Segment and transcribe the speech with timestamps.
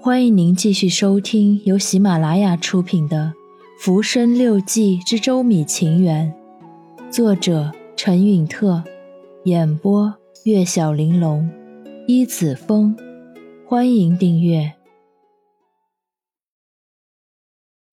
[0.00, 3.34] 欢迎您继续收听由喜马拉雅出品的
[3.82, 6.32] 《浮生六记之周米情缘》，
[7.12, 8.84] 作者陈允特，
[9.44, 10.14] 演播
[10.44, 11.50] 月小玲珑，
[12.06, 12.96] 一子风。
[13.66, 14.76] 欢迎订阅。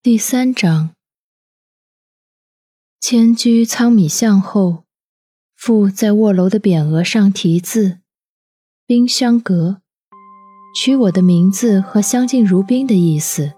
[0.04, 0.92] 第三章，
[3.02, 4.84] 迁居仓米巷后，
[5.56, 7.98] 父在卧楼的匾额上题字
[8.86, 9.82] “冰箱阁”。
[10.78, 13.54] 取我的名字和相敬如宾的意思。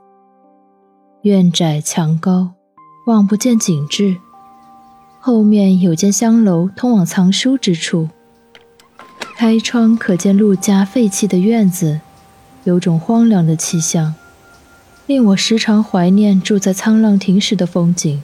[1.23, 2.51] 院窄墙高，
[3.07, 4.17] 望不见景致。
[5.19, 8.09] 后面有间香楼，通往藏书之处。
[9.35, 12.01] 开窗可见陆家废弃的院子，
[12.65, 14.13] 有种荒凉的气象，
[15.07, 18.21] 令我时常怀念住在沧浪亭时的风景。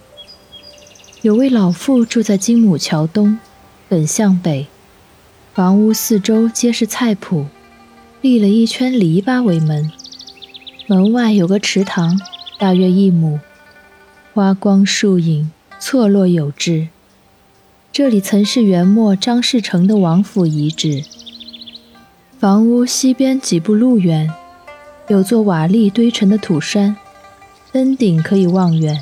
[1.23, 3.39] 有位老妇住在金母桥东，
[3.89, 4.67] 本向北，
[5.51, 7.47] 房屋四周皆是菜圃。
[8.23, 9.91] 立了一圈篱笆为门，
[10.87, 12.17] 门外有个池塘，
[12.57, 13.41] 大约一亩，
[14.33, 16.87] 花光树影，错落有致。
[17.91, 21.03] 这里曾是元末张士诚的王府遗址。
[22.39, 24.31] 房屋西边几步路远，
[25.09, 26.95] 有座瓦砾堆成的土山，
[27.73, 28.97] 登顶可以望远。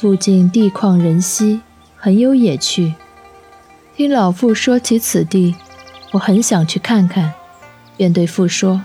[0.00, 1.60] 附近地旷人稀，
[1.96, 2.94] 很有野趣。
[3.94, 5.54] 听老妇说起此地，
[6.12, 7.34] 我很想去看看。
[8.02, 8.82] 便对父说：“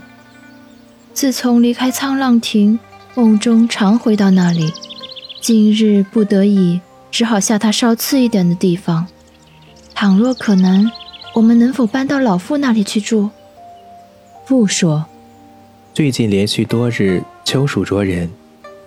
[1.11, 2.77] 自从离开沧浪亭，
[3.15, 4.71] 梦中常回到那里。
[5.41, 9.07] 今日不得已，只好下榻稍次一点的地方。
[9.95, 10.91] 倘若可能，
[11.33, 13.31] 我们能否搬到老父那里去住？”
[14.45, 15.03] 父说
[15.95, 18.29] ：“最近连续多日秋暑灼人，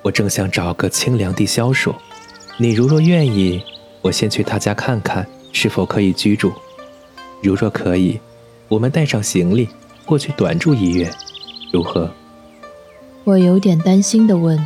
[0.03, 1.93] 我正想找个清凉地消暑。
[2.57, 3.61] 你如若愿意，
[4.01, 6.53] 我先去他家看看是否可以居住。
[7.43, 8.21] 如若可以，
[8.69, 9.69] 我们带上行李。”
[10.11, 11.09] 过去短住一月，
[11.73, 12.11] 如何？
[13.23, 14.59] 我有点担心的问。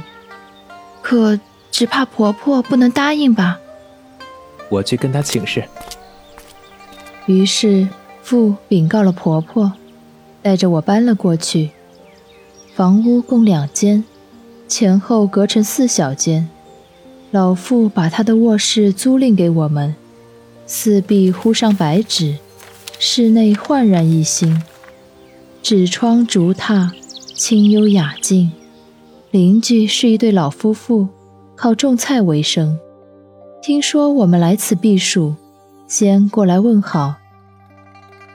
[1.02, 1.38] 可
[1.70, 3.60] 只怕婆婆不能答应吧？
[4.70, 5.62] 我去跟她请示。
[7.26, 7.86] 于是
[8.22, 9.70] 父禀告了婆婆，
[10.40, 11.72] 带着我搬了过去。
[12.74, 14.02] 房屋共两间，
[14.66, 16.48] 前后隔成四小间。
[17.32, 19.94] 老妇把她的卧室租赁给我们，
[20.64, 22.38] 四壁糊上白纸，
[22.98, 24.62] 室内焕然一新。
[25.64, 26.90] 纸窗竹榻，
[27.34, 28.52] 清幽雅静。
[29.30, 31.08] 邻居是一对老夫妇，
[31.56, 32.78] 靠种菜为生。
[33.62, 35.34] 听说我们来此避暑，
[35.88, 37.14] 先过来问好，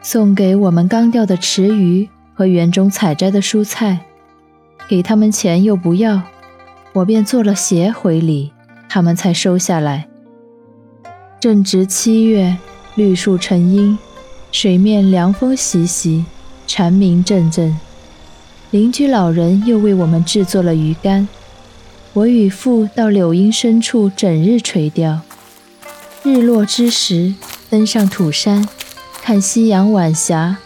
[0.01, 3.99] 送给我们刚钓的池鱼和园中采摘的蔬菜。
[4.87, 6.23] 给他们钱又不要，
[6.93, 8.51] 我便做了鞋回礼，
[8.89, 10.07] 他们才收下来。
[11.39, 12.57] 正值七月，
[12.95, 13.95] 绿树成荫，
[14.51, 16.25] 水面凉风习习。
[16.71, 17.79] 蝉鸣阵阵，
[18.69, 21.27] 邻居老人又为我们制作了鱼竿。
[22.13, 25.21] 我与父到柳荫深处整日垂钓。
[26.21, 27.33] 日落之时，
[27.71, 28.69] 登上土山，
[29.23, 30.57] 看夕阳晚霞。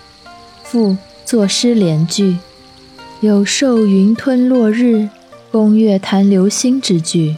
[0.64, 2.38] 父作诗联句，
[3.22, 5.08] 有受云吞落日，
[5.54, 7.38] 宫月谈流星之句。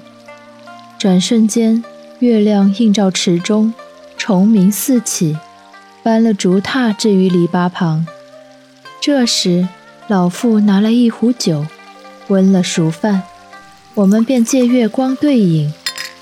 [0.98, 1.84] 转瞬间，
[2.18, 3.72] 月亮映照池中，
[4.18, 5.38] 虫鸣四起，
[6.02, 8.08] 搬了竹榻置于篱笆旁。
[9.06, 9.68] 这时，
[10.08, 11.64] 老妇拿来一壶酒，
[12.28, 13.22] 温了熟饭，
[13.94, 15.72] 我们便借月光对饮，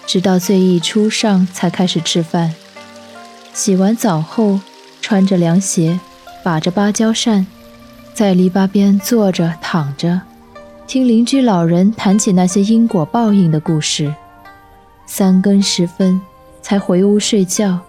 [0.06, 2.54] 直到醉意初上才开始吃饭。
[3.54, 4.60] 洗完澡后，
[5.00, 5.98] 穿着凉鞋，
[6.44, 7.48] 把着芭蕉扇，
[8.14, 10.20] 在篱笆边坐着躺着，
[10.86, 14.14] 听邻居老人谈起那些因果报应的故事。
[15.06, 16.20] 三更时分
[16.62, 17.80] 才回屋睡觉，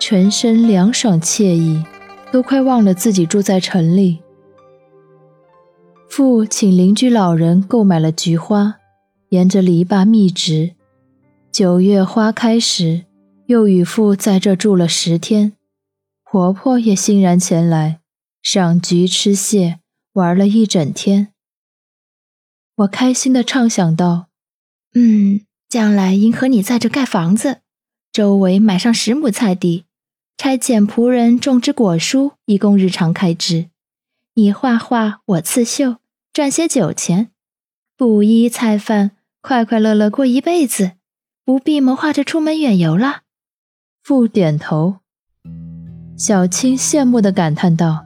[0.00, 1.84] 全身凉爽惬意，
[2.32, 4.23] 都快忘了自己住在城里。
[6.08, 8.76] 父请邻居老人购买了菊花，
[9.30, 10.74] 沿着篱笆密植。
[11.50, 13.04] 九月花开时，
[13.46, 15.52] 又与父在这住了十天。
[16.24, 18.00] 婆婆也欣然前来，
[18.42, 19.80] 赏菊吃蟹，
[20.12, 21.28] 玩了一整天。
[22.76, 24.26] 我开心地畅想道
[24.94, 27.58] ：“嗯，将来应和你在这盖房子，
[28.12, 29.84] 周围买上十亩菜地，
[30.36, 33.66] 差遣仆人种植果蔬，以供日常开支。
[34.34, 35.96] 你画画，我刺绣。”
[36.34, 37.30] 赚些酒钱，
[37.96, 40.94] 布衣菜饭，快快乐乐过一辈子，
[41.44, 43.20] 不必谋划着出门远游了。
[44.02, 44.96] 父点头，
[46.16, 48.04] 小青羡慕地感叹道：“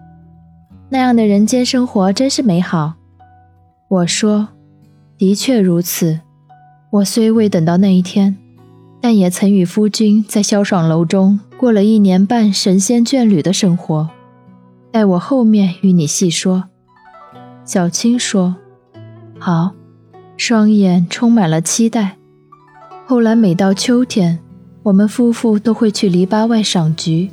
[0.92, 2.96] 那样的人间生活真是美好。”
[3.88, 4.48] 我说
[5.16, 6.20] ：“的确如此。
[6.90, 8.36] 我虽未等到那一天，
[9.00, 14.10] 但也曾与夫君在萧爽楼中过了一年半神仙眷侣的生活。
[14.90, 16.64] 待我后面与你细说。”
[17.64, 18.56] 小青说
[19.38, 19.72] ：“好，
[20.36, 22.16] 双眼充满了期待。
[23.06, 24.38] 后来每到秋天，
[24.82, 27.30] 我们夫妇都会去篱笆外赏菊。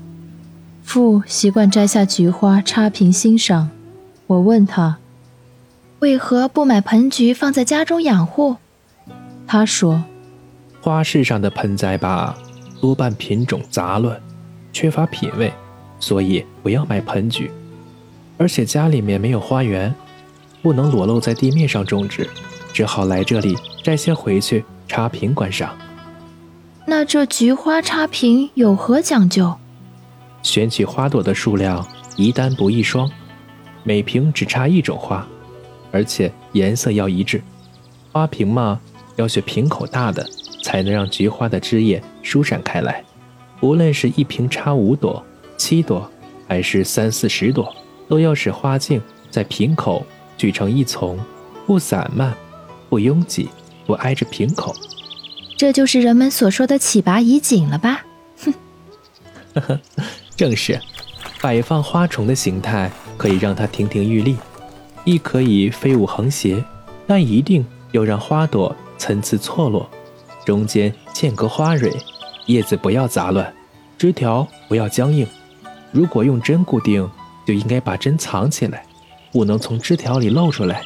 [0.83, 3.69] 父习惯摘下菊花插瓶欣赏。
[4.27, 4.97] 我问他，
[5.99, 8.57] 为何不买盆菊放在家中养护？
[9.47, 10.03] 他说，
[10.81, 12.35] 花市上的盆栽吧，
[12.81, 14.19] 多半品种杂乱，
[14.73, 15.53] 缺乏品味，
[16.05, 17.49] 所以不要买盆菊。
[18.37, 19.91] 而且家里面没有花园，
[20.61, 22.29] 不能裸露在地面上种植，
[22.71, 25.75] 只好来这里摘些回去插瓶观赏。
[26.85, 29.51] 那这菊花插瓶有何讲究？
[30.43, 31.83] 选取花朵的数量
[32.17, 33.09] 一单不一双，
[33.81, 35.27] 每瓶只插一种花，
[35.91, 37.41] 而且颜色要一致。
[38.11, 38.79] 花瓶嘛，
[39.15, 40.23] 要选瓶口大的，
[40.63, 43.03] 才能让菊花的枝叶舒展开来。
[43.61, 45.25] 无论是一瓶插五朵、
[45.57, 46.09] 七朵，
[46.47, 47.75] 还是三四十朵。
[48.07, 50.05] 都要使花茎在瓶口
[50.37, 51.19] 聚成一丛，
[51.65, 52.35] 不散漫，
[52.87, 53.49] 不拥挤，
[53.87, 54.75] 不挨着瓶口。
[55.57, 58.05] 这就是人们所说的起拔移景了吧？
[58.43, 58.53] 哼，
[59.55, 59.79] 呵呵，
[60.35, 60.79] 正是。
[61.41, 64.37] 摆放花虫的形态可以让它亭亭玉立，
[65.03, 66.63] 亦可以飞舞横斜，
[67.07, 69.89] 但一定要让花朵参差错落，
[70.45, 71.91] 中间间隔花蕊，
[72.45, 73.51] 叶子不要杂乱，
[73.97, 75.27] 枝条不要僵硬。
[75.95, 77.09] 如果用针固定。
[77.47, 78.83] 就应该把针藏起来，
[79.31, 80.81] 不能从枝条里露出来。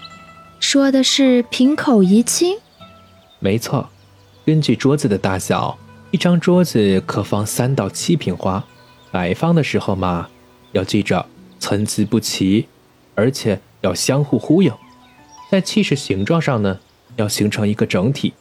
[0.59, 2.57] 说的是瓶口移倾？
[3.39, 3.89] 没错，
[4.45, 5.77] 根据桌子的大小，
[6.11, 8.61] 一张桌子可放三到七瓶花。
[9.09, 10.27] 摆放的时候嘛，
[10.73, 11.25] 要记着
[11.59, 12.67] 参差不齐，
[13.15, 14.69] 而且要相互呼应。
[15.49, 16.77] 在气势形状上呢，
[17.15, 18.33] 要形成一个整体。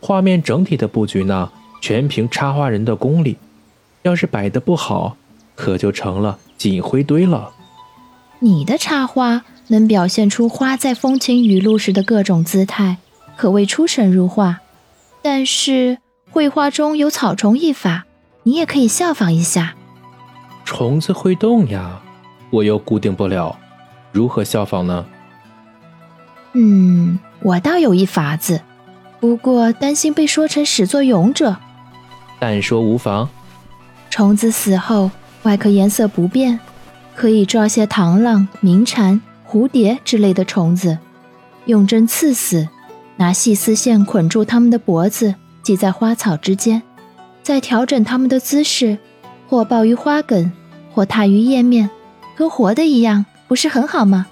[0.00, 1.50] 画面整体的布局呢，
[1.80, 3.38] 全凭插花人的功力。
[4.02, 5.16] 要是摆的不好，
[5.54, 7.52] 可就成了锦灰堆了。
[8.40, 12.98] 你的插花能表现出花在风晴雨露时的各种姿态，
[13.36, 14.60] 可谓出神入化。
[15.22, 15.98] 但是
[16.30, 18.04] 绘画中有草虫一法，
[18.42, 19.74] 你也可以效仿一下。
[20.64, 22.02] 虫子会动呀，
[22.50, 23.58] 我又固定不了，
[24.12, 25.06] 如何效仿呢？
[26.52, 28.60] 嗯，我倒有一法子，
[29.20, 31.56] 不过担心被说成始作俑者。
[32.38, 33.28] 但说无妨。
[34.10, 35.10] 虫子死后，
[35.44, 36.60] 外壳颜色不变。
[37.16, 40.98] 可以抓些螳螂、鸣蝉、蝴蝶之类的虫子，
[41.66, 42.68] 用针刺死，
[43.18, 46.82] 拿细丝线捆住它们的脖子，系在花草之间，
[47.40, 48.98] 再调整它们的姿势，
[49.46, 50.50] 或抱于花梗，
[50.92, 51.88] 或踏于叶面，
[52.34, 54.26] 跟活的一样，不是很好吗？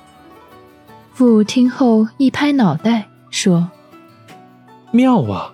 [1.15, 3.71] 父听后一拍脑袋，说
[4.91, 5.53] ：“妙啊，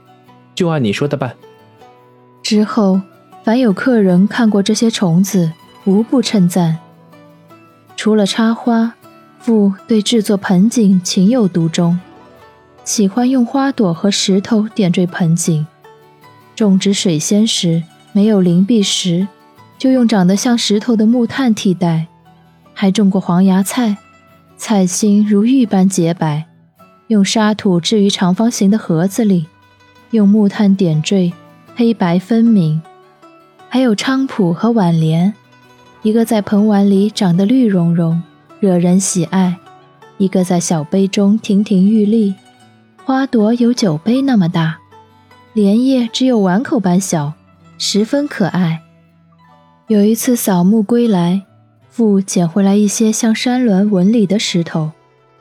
[0.54, 1.36] 就按你说的办。”
[2.42, 2.98] 之后，
[3.48, 5.50] 凡有客人看过这些虫子，
[5.86, 6.76] 无不称赞。
[7.96, 8.92] 除了插花，
[9.38, 11.98] 父对制作盆景情有独钟，
[12.84, 15.66] 喜欢用花朵和石头点缀盆景。
[16.54, 19.26] 种植水仙时没有灵璧石，
[19.78, 22.06] 就用长得像石头的木炭替代。
[22.74, 23.96] 还种过黄芽菜，
[24.58, 26.44] 菜心如玉般洁白，
[27.06, 29.46] 用沙土置于长方形的盒子里，
[30.10, 31.32] 用木炭点缀，
[31.74, 32.82] 黑白分明。
[33.68, 35.32] 还有菖蒲和挽莲。
[36.02, 38.20] 一个在盆碗里长得绿茸茸，
[38.60, 39.56] 惹人喜爱；
[40.16, 42.34] 一个在小杯中亭亭玉立，
[43.04, 44.78] 花朵有酒杯那么大，
[45.52, 47.32] 莲叶只有碗口般小，
[47.76, 48.82] 十分可爱。
[49.88, 51.42] 有一次扫墓归来，
[51.90, 54.92] 父捡回来一些像山峦纹理的石头，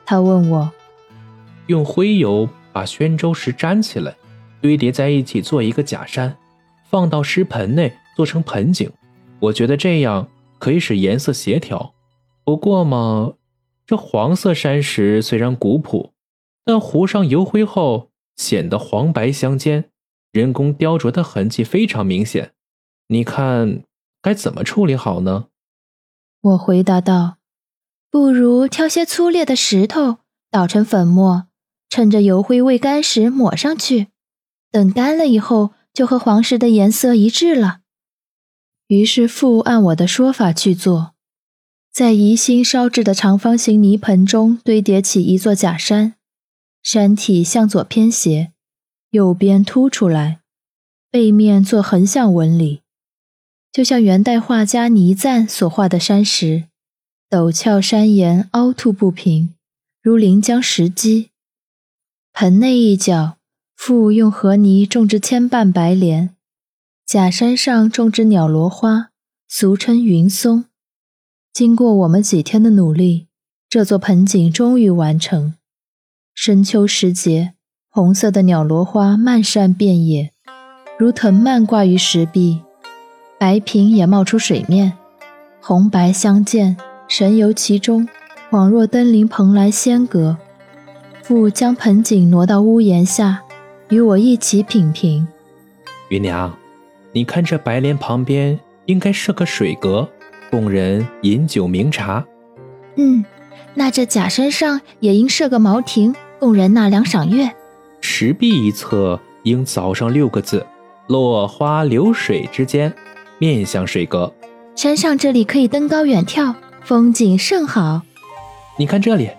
[0.04, 0.72] 他问我
[1.68, 4.14] ：“用灰油把宣州石粘起来，
[4.60, 6.36] 堆叠在一起做一个假山，
[6.90, 8.90] 放到石盆内做成盆景，
[9.38, 10.26] 我觉得这样。”
[10.58, 11.94] 可以使颜色协调，
[12.42, 13.34] 不过嘛，
[13.86, 16.12] 这黄色山石虽然古朴，
[16.64, 19.88] 但糊上油灰后显得黄白相间，
[20.32, 22.54] 人工雕琢的痕迹非常明显。
[23.06, 23.84] 你看
[24.20, 25.46] 该怎么处理好呢？
[26.40, 27.36] 我回答道
[28.10, 30.16] ：“不如挑些粗劣的石头，
[30.50, 31.46] 捣成粉末，
[31.88, 34.08] 趁着油灰未干时抹上去，
[34.72, 37.82] 等干了以后，就和黄石的颜色一致了。”
[38.88, 41.12] 于是父按我的说法去做，
[41.92, 46.14] 在宜兴烧制的长方形泥盆中堆叠起一座假山，
[46.82, 48.52] 山体向左偏斜，
[49.10, 50.40] 右边凸出来，
[51.10, 52.80] 背面做横向纹理，
[53.70, 56.64] 就像元代画家倪瓒所画的山石，
[57.28, 59.54] 陡峭山岩凹凸不平，
[60.00, 61.28] 如临江石基。
[62.32, 63.36] 盆内一角，
[63.76, 66.34] 父用河泥种植千瓣白莲。
[67.08, 69.08] 假山上种植鸟罗花，
[69.48, 70.66] 俗称云松。
[71.54, 73.28] 经过我们几天的努力，
[73.70, 75.54] 这座盆景终于完成。
[76.34, 77.54] 深秋时节，
[77.88, 80.32] 红色的鸟罗花漫山遍野，
[80.98, 82.60] 如藤蔓挂于石壁，
[83.40, 84.92] 白萍也冒出水面，
[85.62, 86.76] 红白相间，
[87.08, 88.06] 神游其中，
[88.50, 90.36] 恍若登临蓬莱仙阁。
[91.22, 93.42] 父将盆景挪到屋檐下，
[93.88, 95.26] 与我一起品评。
[96.10, 96.54] 芸娘，
[97.12, 100.08] 你看这白莲旁边应该设个水阁，
[100.50, 102.24] 供人饮酒茗茶。
[102.96, 103.24] 嗯，
[103.74, 107.50] 那这假山上也应设个茅亭，供人纳凉赏月。
[108.00, 110.64] 石壁一侧应凿上六个字
[111.08, 112.92] ：“落花流水之间，
[113.38, 114.32] 面向水阁。”
[114.76, 118.02] 山上这里可以登高远眺，风景甚好。
[118.76, 119.30] 你看这里，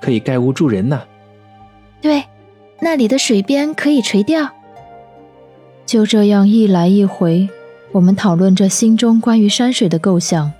[0.00, 1.02] 可以盖屋住人呢。
[2.00, 2.22] 对，
[2.80, 4.48] 那里的水边可以垂钓。
[5.86, 7.48] 就这样一来一回，
[7.92, 10.52] 我们讨论着心中关于山水的构想，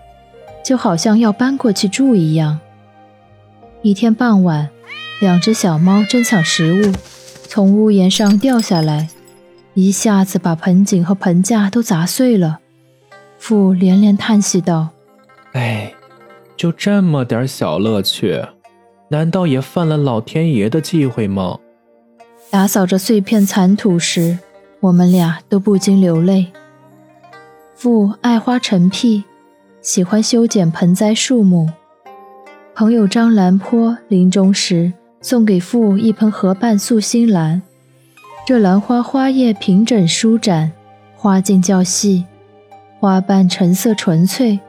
[0.64, 2.60] 就好像要搬过去住一样。
[3.82, 4.68] 一天傍晚，
[5.20, 6.92] 两只小猫争抢食物，
[7.48, 9.08] 从屋檐上掉下来，
[9.74, 12.60] 一下子把盆景和盆架都砸碎了。
[13.38, 14.88] 父连连叹息道
[15.52, 15.92] ：“哎，
[16.56, 18.42] 就这么点小乐趣。”
[19.08, 21.58] 难道也犯了老天爷的忌讳吗？
[22.50, 24.36] 打扫着碎片残土时，
[24.86, 26.46] 我们俩都不禁流泪。
[27.74, 29.24] 父爱花成癖，
[29.82, 31.68] 喜欢修剪盆栽树木。
[32.72, 37.60] 朋友张兰坡临终时送给父一盆河瓣素心兰，
[38.46, 40.70] 这兰花花叶平整舒展，
[41.16, 42.24] 花茎较细，
[43.00, 44.60] 花瓣成色纯粹，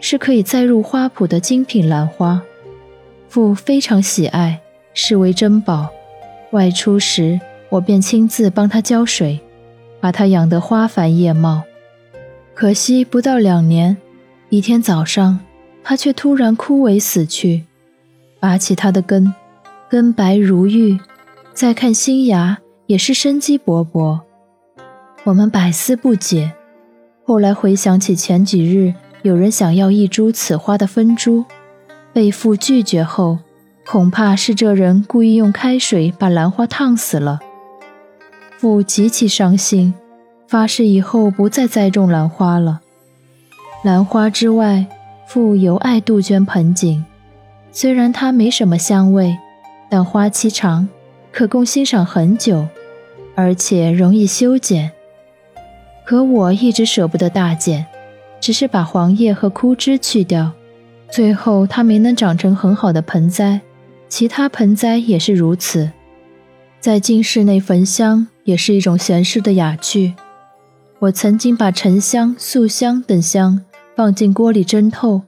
[0.00, 2.40] 是可以栽入花圃的精品兰花。
[3.28, 4.60] 父非常喜爱，
[4.94, 5.90] 视为珍宝。
[6.52, 9.38] 外出时，我便亲自帮他浇水，
[10.00, 11.62] 把它养得花繁叶茂。
[12.54, 13.96] 可惜不到两年，
[14.48, 15.38] 一天早上，
[15.82, 17.64] 它却突然枯萎死去。
[18.40, 19.32] 拔起它的根，
[19.88, 20.98] 根白如玉；
[21.52, 24.20] 再看新芽，也是生机勃勃。
[25.24, 26.52] 我们百思不解。
[27.24, 31.44] 后来回想起前几日有人想要一株此花的分株。
[32.12, 33.38] 被父拒绝后，
[33.86, 37.38] 恐怕是这人故意用开水把兰花烫死了。
[38.58, 39.94] 父极其伤心，
[40.48, 42.80] 发誓以后不再栽种兰花了。
[43.84, 44.84] 兰花之外，
[45.28, 47.04] 父尤爱杜鹃盆景。
[47.70, 49.38] 虽然它没什么香味，
[49.88, 50.88] 但花期长，
[51.30, 52.66] 可供欣赏很久，
[53.36, 54.90] 而且容易修剪。
[56.04, 57.86] 可我一直舍不得大剪，
[58.40, 60.50] 只是把黄叶和枯枝去掉。
[61.12, 63.60] 最后，它没能长成很好的盆栽，
[64.08, 65.92] 其他盆栽也是如此。
[66.80, 70.14] 在进室内焚香也是一种闲适的雅趣。
[71.00, 73.64] 我曾经把沉香、素香等香
[73.96, 75.22] 放进锅里蒸透，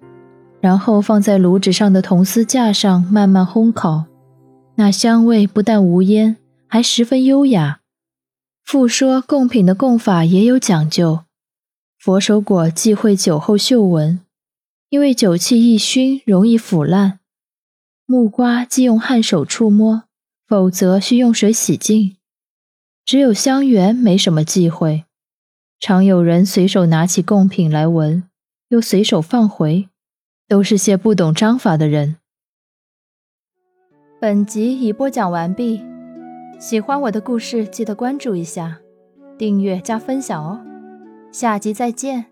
[0.61, 4.04] 然后放在炉子上的铜丝架上慢慢烘烤，
[4.76, 7.80] 那香味不但无烟，还十分优雅。
[8.64, 11.21] 复说供品的供法也有讲究，
[11.99, 14.21] 佛手果忌讳酒后嗅闻。
[14.88, 17.21] 因为酒气一熏容易腐烂，
[18.07, 20.02] 木瓜忌用汗手触摸，
[20.50, 22.16] 否则需用水洗净。
[23.04, 25.04] 只有香橼没什么忌讳，
[25.78, 28.25] 常有人随手拿起贡品来闻，
[28.71, 29.88] 又随手放回，
[30.49, 32.16] 都是些不懂章法的人。
[34.21, 35.80] 本集已播讲完毕，
[36.59, 38.80] 喜欢我的故事记得关注一下，
[39.38, 40.61] 订阅加分享哦，
[41.30, 42.29] 下集再见。